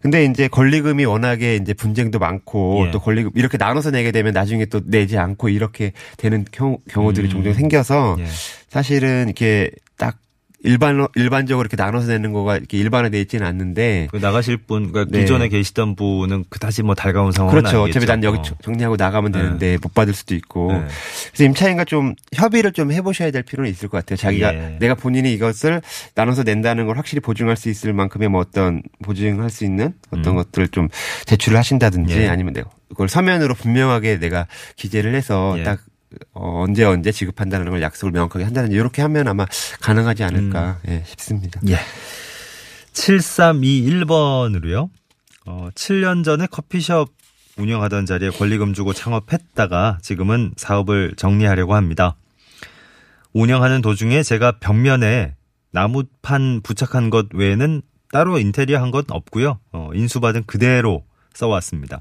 근데 0.00 0.24
이제 0.26 0.48
권리금이 0.48 1.06
워낙에 1.06 1.56
이제 1.56 1.72
분쟁도 1.72 2.18
많고 2.18 2.84
예. 2.86 2.90
또 2.90 2.98
권리금 3.00 3.30
이렇게 3.34 3.56
나눠서 3.56 3.90
내게 3.90 4.10
되면 4.12 4.32
나중에 4.34 4.66
또 4.66 4.80
내지 4.84 5.16
않고 5.18 5.48
이렇게 5.48 5.92
되는 6.18 6.44
경우, 6.52 6.78
경우들이 6.90 7.28
음. 7.28 7.30
종종 7.30 7.52
생겨서 7.54 8.16
예. 8.18 8.26
사실은 8.68 9.24
이렇게 9.26 9.70
딱 9.96 10.18
일반 10.64 11.06
일반적으로 11.14 11.66
이렇게 11.66 11.76
나눠서 11.76 12.08
내는 12.08 12.32
거가 12.32 12.56
이렇게 12.56 12.78
일반화돼 12.78 13.20
있지는 13.20 13.46
않는데 13.46 14.08
그 14.10 14.16
나가실 14.16 14.56
분, 14.56 14.90
그러니까 14.90 15.14
네. 15.14 15.20
기존에 15.22 15.48
계시던 15.48 15.94
분은 15.94 16.44
그다지 16.48 16.82
뭐 16.82 16.94
달가운 16.94 17.32
상황은 17.32 17.60
그렇죠. 17.60 17.82
아니겠죠. 17.82 17.98
어차피 17.98 18.06
난 18.06 18.24
여기 18.24 18.38
어. 18.38 18.56
정리하고 18.62 18.96
나가면 18.96 19.32
네. 19.32 19.42
되는데 19.42 19.78
못 19.82 19.92
받을 19.92 20.14
수도 20.14 20.34
있고. 20.34 20.72
네. 20.72 20.86
그래서 21.28 21.44
임차인과 21.44 21.84
좀 21.84 22.14
협의를 22.32 22.72
좀 22.72 22.92
해보셔야 22.92 23.30
될 23.30 23.42
필요는 23.42 23.70
있을 23.70 23.88
것 23.88 23.98
같아요. 23.98 24.16
자기가 24.16 24.54
예. 24.54 24.76
내가 24.80 24.94
본인이 24.94 25.34
이것을 25.34 25.82
나눠서 26.14 26.44
낸다는 26.44 26.86
걸 26.86 26.96
확실히 26.96 27.20
보증할 27.20 27.56
수 27.56 27.68
있을 27.68 27.92
만큼의 27.92 28.30
뭐 28.30 28.40
어떤 28.40 28.82
보증할 29.02 29.50
수 29.50 29.66
있는 29.66 29.92
어떤 30.10 30.28
음. 30.28 30.36
것들을 30.36 30.68
좀 30.68 30.88
제출을 31.26 31.58
하신다든지 31.58 32.16
예. 32.16 32.28
아니면 32.28 32.54
내가 32.54 32.70
그걸 32.88 33.10
서면으로 33.10 33.54
분명하게 33.54 34.18
내가 34.18 34.46
기재를 34.76 35.14
해서 35.14 35.56
예. 35.58 35.62
딱 35.62 35.80
어, 36.32 36.62
언제 36.62 36.84
언제 36.84 37.12
지급한다는 37.12 37.70
걸 37.70 37.82
약속을 37.82 38.12
명확하게 38.12 38.44
한다든지 38.44 38.76
이렇게 38.76 39.02
하면 39.02 39.28
아마 39.28 39.46
가능하지 39.80 40.24
않을까 40.24 40.78
음. 40.86 40.90
예, 40.90 41.02
싶습니다. 41.06 41.60
예. 41.68 41.78
7321번으로요. 42.92 44.90
어, 45.46 45.68
7년 45.74 46.24
전에 46.24 46.46
커피숍 46.46 47.12
운영하던 47.56 48.06
자리에 48.06 48.30
권리금 48.30 48.74
주고 48.74 48.92
창업했다가 48.92 49.98
지금은 50.02 50.52
사업을 50.56 51.14
정리하려고 51.16 51.74
합니다. 51.74 52.16
운영하는 53.32 53.82
도중에 53.82 54.22
제가 54.22 54.58
벽면에 54.60 55.34
나무판 55.70 56.60
부착한 56.62 57.10
것 57.10 57.26
외에는 57.34 57.82
따로 58.12 58.38
인테리어 58.38 58.80
한 58.80 58.90
건 58.92 59.04
없고요. 59.08 59.58
어, 59.72 59.90
인수받은 59.92 60.44
그대로 60.46 61.04
써왔습니다. 61.34 62.00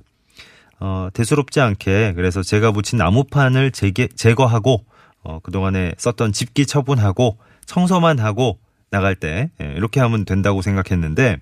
어, 0.83 1.07
대수롭지 1.13 1.61
않게 1.61 2.13
그래서 2.15 2.43
제가 2.43 2.71
붙인 2.73 2.97
나무판을 2.97 3.71
제게, 3.71 4.07
제거하고 4.07 4.83
어, 5.23 5.39
그동안에 5.39 5.93
썼던 5.97 6.33
집기 6.33 6.65
처분하고 6.65 7.37
청소만 7.65 8.19
하고 8.19 8.59
나갈 8.89 9.15
때 9.15 9.49
예, 9.61 9.73
이렇게 9.77 10.01
하면 10.01 10.25
된다고 10.25 10.61
생각했는데 10.61 11.37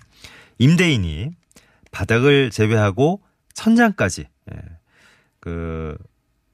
임대인이 0.58 1.30
바닥을 1.90 2.50
제외하고 2.50 3.20
천장까지 3.54 4.26
예, 4.54 4.58
그 5.40 5.96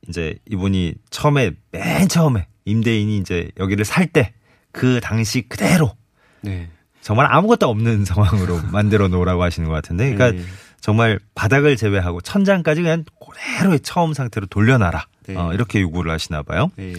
이제 0.08 0.38
이분이 0.46 0.94
처음에 1.10 1.50
맨 1.70 2.08
처음에 2.08 2.46
임대인이 2.64 3.18
이제 3.18 3.50
여기를 3.58 3.84
살 3.84 4.06
때 4.06 4.32
그 4.72 5.00
당시 5.02 5.42
그대로 5.42 5.92
네. 6.40 6.68
정말 7.00 7.26
아무것도 7.30 7.68
없는 7.68 8.04
상황으로 8.06 8.60
만들어 8.70 9.08
놓으라고 9.08 9.42
하시는 9.42 9.68
것 9.68 9.74
같은데 9.74 10.14
그러니까 10.14 10.40
네. 10.40 10.48
정말 10.80 11.18
바닥을 11.34 11.76
제외하고 11.76 12.20
천장까지 12.20 12.82
그냥 12.82 13.04
그대로의 13.20 13.80
처음 13.80 14.14
상태로 14.14 14.46
돌려놔라. 14.46 15.06
네. 15.26 15.36
어, 15.36 15.52
이렇게 15.52 15.80
요구를 15.80 16.10
하시나 16.10 16.42
봐요. 16.42 16.70
네. 16.76 16.94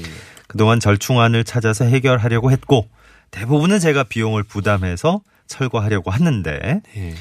그동안 0.48 0.79
절충안을 0.79 1.43
찾아서 1.43 1.86
해결하려고 1.86 2.51
했고 2.51 2.88
대부분은 3.31 3.79
제가 3.79 4.03
비용을 4.03 4.43
부담해서 4.43 5.21
철거하려고 5.48 6.12
하는데 6.12 6.81
네. 6.95 7.15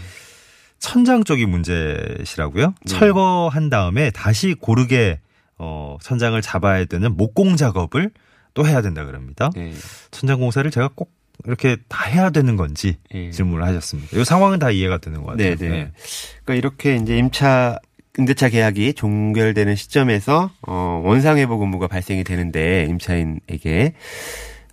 천장 0.79 1.25
쪽이 1.25 1.47
문제시라고요. 1.47 2.67
네. 2.69 2.75
철거한 2.87 3.71
다음에 3.71 4.11
다시 4.11 4.55
고르게 4.55 5.21
어, 5.59 5.99
천장을 6.03 6.41
잡아야 6.41 6.85
되는 6.85 7.17
목공 7.17 7.57
작업을 7.57 8.11
또 8.55 8.67
해야 8.67 8.81
된다 8.83 9.05
그럽니다. 9.05 9.51
네. 9.55 9.73
천장 10.11 10.41
공사를 10.41 10.69
제가 10.71 10.91
꼭 10.95 11.13
이렇게 11.45 11.77
다 11.89 12.05
해야 12.09 12.31
되는 12.31 12.57
건지 12.57 12.97
네. 13.13 13.31
질문을 13.31 13.65
하셨습니다. 13.67 14.19
이 14.19 14.25
상황은 14.25 14.59
다 14.59 14.71
이해가 14.71 14.99
되는 14.99 15.23
것 15.23 15.33
같아요. 15.33 15.57
네, 15.57 15.69
네. 15.69 15.93
그러니까 16.45 16.55
이렇게 16.55 16.97
이제 16.97 17.17
임차 17.17 17.79
임대차 18.19 18.49
계약이 18.49 18.95
종결되는 18.95 19.77
시점에서 19.77 20.51
어 20.67 21.03
원상 21.05 21.39
회복 21.39 21.63
의무가 21.63 21.87
발생이 21.87 22.25
되는데 22.25 22.87
임차인에게 22.91 23.95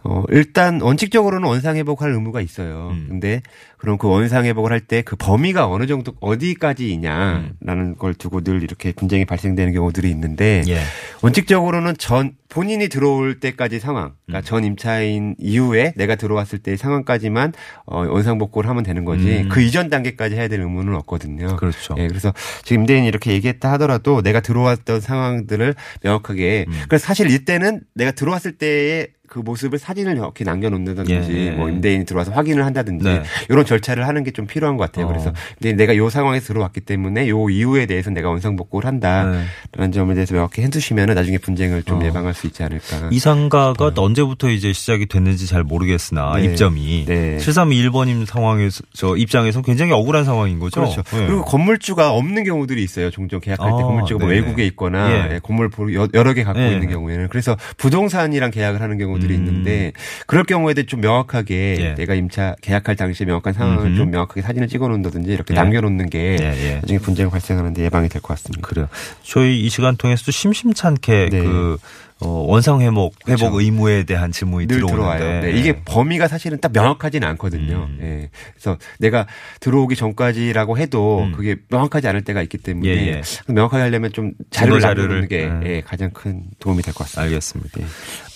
어 0.07 0.23
일단 0.29 0.81
원칙적으로는 0.81 1.47
원상 1.47 1.75
회복할 1.77 2.11
의무가 2.11 2.39
있어요. 2.41 2.89
음. 2.93 3.07
근데 3.09 3.41
그럼 3.77 3.97
그 3.97 4.07
원상 4.07 4.45
회복을 4.45 4.71
할 4.71 4.79
때 4.87 5.01
그 5.01 5.15
범위가 5.15 5.67
어느 5.67 5.87
정도 5.87 6.13
어디까지이냐라는 6.19 7.97
걸 7.97 8.13
두고 8.13 8.41
늘 8.41 8.63
이렇게 8.63 8.91
분쟁이 8.91 9.25
발생되는 9.25 9.73
경우들이 9.73 10.09
있는데 10.11 10.63
예. 10.67 10.79
원칙적으로는 11.21 11.95
전 11.97 12.33
본인이 12.49 12.87
들어올 12.87 13.39
때까지 13.39 13.79
상황, 13.79 14.05
음. 14.05 14.11
그러니까 14.27 14.47
전 14.47 14.63
임차인 14.63 15.35
이후에 15.39 15.93
내가 15.97 16.15
들어왔을 16.15 16.59
때의 16.59 16.77
상황까지만 16.77 17.53
어, 17.85 18.05
원상복구를 18.07 18.69
하면 18.69 18.83
되는 18.83 19.03
거지 19.05 19.39
음. 19.43 19.49
그 19.49 19.61
이전 19.61 19.89
단계까지 19.89 20.35
해야 20.35 20.47
될 20.47 20.61
의무는 20.61 20.95
없거든요. 20.95 21.55
그렇죠. 21.57 21.95
예, 21.97 22.07
그래서 22.07 22.33
지금 22.63 22.83
임대인이 22.83 23.07
이렇게 23.07 23.31
얘기했다 23.31 23.71
하더라도 23.73 24.21
내가 24.21 24.39
들어왔던 24.39 25.01
상황들을 25.01 25.75
명확하게 26.03 26.65
음. 26.67 26.73
그래서 26.87 27.05
사실 27.05 27.29
이때는 27.29 27.81
내가 27.93 28.11
들어왔을 28.11 28.53
때의 28.53 29.07
그 29.35 29.41
모습을 29.41 29.77
사진을 29.79 30.13
이렇게 30.15 30.45
남겨놓는다든지 30.45 31.13
예, 31.33 31.47
예. 31.47 31.51
뭐 31.51 31.67
임대인이 31.69 32.05
들어와서 32.05 32.31
확인을 32.31 32.63
한다든지 32.65 33.03
네. 33.03 33.21
이런 33.49 33.65
절차를 33.65 34.07
하는 34.07 34.23
게 34.23 34.31
좀 34.35 34.47
필요한 34.47 34.75
것 34.77 34.85
같아요. 34.85 35.05
어. 35.05 35.07
그래서 35.09 35.31
이제 35.59 35.71
내가 35.73 35.95
요 35.97 36.09
상황에서 36.09 36.47
들어왔기 36.47 36.81
때문에 36.81 37.27
요 37.29 37.49
이후에 37.49 37.85
대해서 37.85 38.09
내가 38.11 38.29
원상복구를 38.29 38.85
한다라는 38.87 39.45
네. 39.77 39.91
점에 39.91 40.13
대해서 40.13 40.33
명확히 40.33 40.61
해주시면 40.61 41.07
나중에 41.15 41.37
분쟁을 41.37 41.83
좀 41.83 42.01
어. 42.01 42.05
예방할 42.05 42.33
수 42.33 42.47
있지 42.47 42.63
않을까. 42.63 43.09
이 43.11 43.19
상가가 43.19 43.91
언제부터 43.95 44.49
이제 44.49 44.71
시작이 44.73 45.05
됐는지 45.07 45.47
잘 45.47 45.63
모르겠으나 45.63 46.35
네. 46.37 46.45
입점이 46.45 47.05
네. 47.07 47.37
7321번님 47.37 48.25
상황에서 48.25 48.83
저 48.93 49.15
입장에서 49.17 49.61
굉장히 49.61 49.91
억울한 49.93 50.23
상황인 50.25 50.59
거죠. 50.59 50.81
그렇죠. 50.81 51.01
네. 51.03 51.27
그리고 51.27 51.43
건물주가 51.45 52.11
없는 52.11 52.43
경우들이 52.45 52.83
있어요. 52.83 53.09
종종 53.11 53.39
계약할 53.41 53.69
때 53.69 53.73
아, 53.73 53.85
건물주가 53.85 54.19
뭐 54.25 54.29
네네. 54.33 54.41
외국에 54.41 54.65
있거나 54.67 55.11
예. 55.11 55.35
예, 55.35 55.39
건물 55.41 55.69
여- 55.93 56.07
여러 56.13 56.33
개 56.33 56.43
갖고 56.43 56.59
예. 56.61 56.71
있는 56.73 56.89
경우에는 56.89 57.27
그래서 57.29 57.55
부동산이랑 57.77 58.51
계약을 58.51 58.81
하는 58.81 58.97
경우 58.97 59.17
들이 59.27 59.35
음. 59.37 59.45
있는데 59.47 59.91
그럴 60.27 60.43
경우에도 60.43 60.83
좀 60.83 61.01
명확하게 61.01 61.75
예. 61.79 61.95
내가 61.95 62.13
임차 62.15 62.55
계약할 62.61 62.95
당시에 62.95 63.25
명확한 63.25 63.53
상황을 63.53 63.85
음흠. 63.87 63.97
좀 63.97 64.11
명확하게 64.11 64.41
사진을 64.41 64.67
찍어놓는다든지 64.67 65.31
이렇게 65.31 65.53
예. 65.53 65.59
남겨놓는 65.59 66.09
게 66.09 66.37
예, 66.39 66.69
예. 66.71 66.75
나중에 66.81 66.99
분쟁 66.99 67.29
발생하는데 67.29 67.81
예방이 67.83 68.09
될 68.09 68.21
것 68.21 68.29
같습니다. 68.29 68.67
그래요. 68.67 68.87
저희 69.23 69.59
이 69.61 69.69
시간 69.69 69.95
통해서도 69.97 70.31
심심찮게 70.31 71.29
네. 71.31 71.39
그 71.41 71.77
어, 72.21 72.29
원상 72.47 72.79
회복 72.79 73.13
회복 73.27 73.39
그렇죠. 73.51 73.59
의무에 73.59 74.03
대한 74.03 74.31
질문이 74.31 74.67
늘 74.67 74.77
들어오는데. 74.77 75.41
네, 75.41 75.51
이게 75.59 75.81
범위가 75.83 76.29
사실은 76.29 76.61
딱 76.61 76.71
명확하지는 76.71 77.27
않거든요. 77.29 77.89
음. 77.89 77.99
예. 78.01 78.29
그래서 78.53 78.77
내가 78.99 79.27
들어오기 79.59 79.97
전까지라고 79.97 80.77
해도 80.77 81.23
음. 81.25 81.33
그게 81.33 81.57
명확하지 81.69 82.07
않을 82.07 82.23
때가 82.23 82.41
있기 82.43 82.57
때문에 82.59 82.87
예, 82.87 83.07
예. 83.07 83.21
명확하게 83.51 83.83
하려면 83.83 84.13
좀 84.13 84.31
자료를 84.49 84.81
자료를- 84.81 85.27
게 85.29 85.43
음. 85.45 85.61
예, 85.65 85.81
가장 85.81 86.09
큰 86.11 86.43
도움이 86.59 86.83
될 86.83 86.93
것 86.93 86.99
같습니다. 87.03 87.23
알겠습니다. 87.23 87.79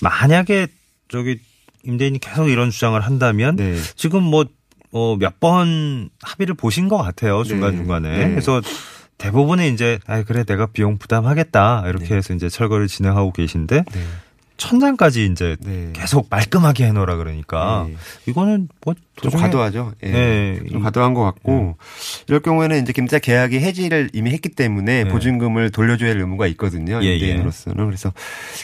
만약에 0.02 0.68
저기 1.10 1.40
임대인이 1.84 2.20
계속 2.20 2.48
이런 2.50 2.70
주장을 2.72 3.00
한다면 3.00 3.56
네. 3.56 3.76
지금 3.96 4.24
뭐, 4.24 4.46
어, 4.92 5.16
몇 5.18 5.40
번 5.40 6.10
합의를 6.22 6.56
보신 6.56 6.88
것 6.88 6.98
같아요. 6.98 7.44
중간중간에. 7.44 8.18
네. 8.18 8.30
그래서 8.32 8.62
대부분은 9.18 9.74
이제, 9.74 10.00
아 10.08 10.24
그래, 10.24 10.44
내가 10.44 10.68
비용 10.68 10.98
부담하겠다. 10.98 11.84
이렇게 11.88 12.16
해서 12.16 12.34
이제 12.34 12.48
철거를 12.50 12.88
진행하고 12.88 13.32
계신데, 13.34 13.84
네. 13.92 14.02
천장까지 14.58 15.26
이제 15.32 15.56
네. 15.62 15.92
계속 15.94 16.28
말끔하게 16.30 16.86
해놓으라 16.88 17.16
그러니까, 17.16 17.86
네. 17.88 17.96
이거는 18.28 18.68
뭐, 18.84 18.94
좀 19.22 19.32
도중에- 19.32 19.40
과도하죠. 19.42 19.94
예. 20.04 20.12
네. 20.12 20.60
좀 20.70 20.82
과도한 20.82 21.14
것 21.14 21.24
같고 21.24 21.78
이럴 22.28 22.42
경우에는 22.42 22.82
이제 22.82 22.92
김자 22.92 23.20
계약이 23.20 23.60
해지를 23.60 24.10
이미 24.14 24.32
했기 24.32 24.50
때문에 24.50 25.06
네. 25.06 25.10
보증금을 25.10 25.70
돌려줘야 25.72 26.10
할 26.12 26.18
의무가 26.20 26.48
있거든요. 26.48 27.00
예, 27.04 27.14
임대인으로서는 27.16 27.86
그래서 27.86 28.12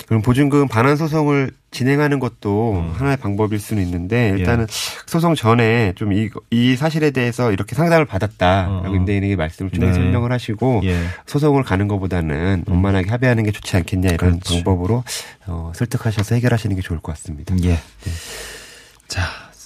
그럼 0.08 0.22
보증금 0.22 0.68
반환 0.68 0.96
소송을 0.98 1.52
진행하는 1.75 2.20
것도 2.20 2.74
음. 2.74 2.94
하나의 2.96 3.17
방법일 3.17 3.60
수는 3.60 3.84
있는데 3.84 4.32
예. 4.34 4.39
일단은 4.39 4.65
소송 5.05 5.36
전에 5.36 5.91
좀이 5.96 6.29
이 6.50 6.75
사실에 6.77 7.12
대해서 7.12 7.51
이렇게 7.51 7.75
상담을 7.75 8.05
받았다라고 8.05 8.74
어, 8.74 8.89
어. 8.89 8.96
임대인에게 8.96 9.36
말씀을 9.36 9.72
좀 9.72 9.86
네. 9.86 9.94
설명을 9.94 10.32
하시고 10.32 10.82
예. 10.86 10.98
소송을 11.25 11.63
가는 11.63 11.89
것보다는 11.89 12.63
음. 12.65 12.72
원만하게 12.72 13.10
합의하는 13.10 13.44
게 13.44 13.51
좋지 13.51 13.75
않겠냐 13.75 14.12
이런 14.12 14.39
그렇죠. 14.39 14.53
방법으로 14.53 15.03
어, 15.48 15.74
설득하셔서 15.75 16.36
해결하시는 16.36 16.74
게 16.77 16.82
좋을 16.82 17.01
것 17.01 17.12
같습니다. 17.12 17.53
예. 17.63 17.77
자, 19.10 19.24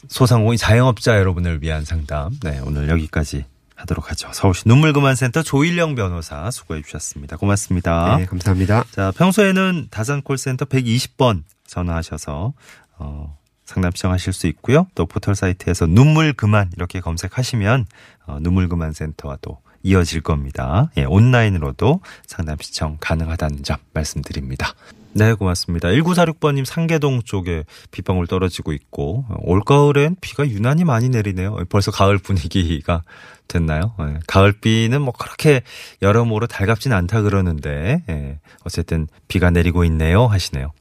소상공인 0.07 0.57
자영업자 0.57 1.15
여러분을 1.15 1.61
위한 1.61 1.85
상담. 1.85 2.31
네, 2.41 2.59
오늘 2.65 2.89
여기까지 2.89 3.45
하도록 3.75 4.09
하죠. 4.09 4.29
서울시 4.33 4.63
눈물그만센터 4.65 5.43
조일령 5.43 5.93
변호사 5.93 6.49
수고해 6.49 6.81
주셨습니다. 6.81 7.37
고맙습니다. 7.37 8.17
네, 8.17 8.25
감사합니다. 8.25 8.83
자, 8.91 9.11
평소에는 9.15 9.87
다산 9.91 10.21
콜센터 10.23 10.65
120번 10.65 11.43
전화하셔서 11.69 12.53
어, 12.97 13.37
상담 13.65 13.91
시청하실 13.91 14.33
수 14.33 14.47
있고요. 14.47 14.87
또 14.95 15.05
포털 15.05 15.35
사이트에서 15.35 15.85
눈물 15.85 16.33
그만 16.33 16.71
이렇게 16.75 16.99
검색하시면 16.99 17.85
어, 18.25 18.39
눈물 18.41 18.67
그만 18.67 18.93
센터와 18.93 19.37
또 19.41 19.59
이어질 19.83 20.21
겁니다. 20.21 20.89
예, 20.97 21.05
온라인으로도 21.05 22.01
상담 22.27 22.57
시청 22.59 22.97
가능하다는 22.99 23.63
점 23.63 23.77
말씀드립니다. 23.93 24.73
네, 25.13 25.33
고맙습니다. 25.33 25.89
1946번님 25.89 26.65
상계동 26.65 27.23
쪽에 27.23 27.63
빗방울 27.91 28.27
떨어지고 28.27 28.73
있고 28.73 29.25
어, 29.29 29.35
올가을엔 29.41 30.17
비가 30.19 30.47
유난히 30.47 30.83
많이 30.83 31.09
내리네요. 31.09 31.57
벌써 31.69 31.91
가을 31.91 32.17
분위기가 32.17 33.03
됐나요? 33.47 33.93
예, 34.01 34.19
가을비는 34.27 35.01
뭐 35.01 35.13
그렇게 35.13 35.61
여러모로 36.01 36.47
달갑진 36.47 36.91
않다 36.91 37.21
그러는데 37.21 38.03
예, 38.09 38.39
어쨌든 38.65 39.07
비가 39.27 39.49
내리고 39.49 39.83
있네요 39.85 40.27
하시네요. 40.27 40.71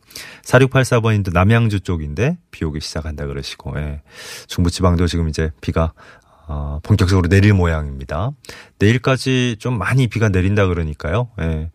4684번님도 0.45 1.33
남양주 1.33 1.81
쪽인데 1.81 2.39
비 2.51 2.65
오기 2.65 2.81
시작한다 2.81 3.27
그러시고 3.27 3.79
예. 3.79 4.03
중부지방도 4.47 5.07
지금 5.07 5.29
이제 5.29 5.51
비가 5.61 5.93
어, 6.51 6.81
본격적으로 6.83 7.29
내릴 7.29 7.53
모양입니다. 7.53 8.31
내일까지 8.79 9.57
좀 9.59 9.77
많이 9.77 10.07
비가 10.07 10.31
내린다 10.31 10.67
그러니까요. 10.67 11.29
예. 11.41 11.71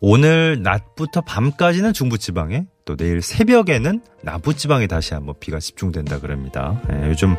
오늘 0.00 0.62
낮부터 0.62 1.22
밤까지는 1.22 1.94
중부지방에 1.94 2.66
또 2.84 2.96
내일 2.96 3.22
새벽에는 3.22 4.02
남부지방에 4.22 4.86
다시 4.86 5.14
한번 5.14 5.34
비가 5.40 5.58
집중된다 5.58 6.20
그럽니다. 6.20 6.80
예, 6.90 7.08
요즘 7.08 7.36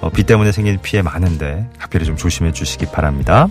어, 0.00 0.10
비 0.10 0.24
때문에 0.24 0.52
생긴 0.52 0.78
피해 0.80 1.02
많은데 1.02 1.68
각별히 1.78 2.06
좀 2.06 2.16
조심해 2.16 2.52
주시기 2.52 2.86
바랍니다. 2.86 3.48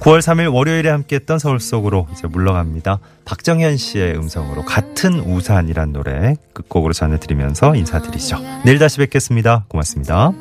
9월 0.00 0.20
3일 0.20 0.52
월요일에 0.54 0.90
함께했던 0.90 1.38
서울 1.38 1.58
속으로 1.58 2.06
이제 2.12 2.26
물러갑니다. 2.28 3.00
박정현 3.24 3.76
씨의 3.76 4.16
음성으로 4.16 4.64
같은 4.64 5.20
우산이란 5.20 5.92
노래 5.92 6.36
끝곡으로 6.52 6.92
전해드리면서 6.92 7.74
인사드리죠. 7.74 8.38
내일 8.64 8.78
다시 8.78 8.98
뵙겠습니다. 8.98 9.64
고맙습니다. 9.68 10.32